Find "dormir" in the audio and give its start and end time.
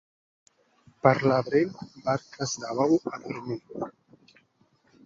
3.29-3.61